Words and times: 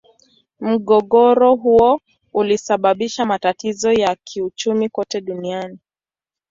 Mgogoro 0.59 1.55
huo 1.55 2.01
ulisababisha 2.33 3.25
matatizo 3.25 3.91
ya 3.93 4.17
kiuchumi 4.23 4.89
kote 4.89 5.21
duniani. 5.21 5.79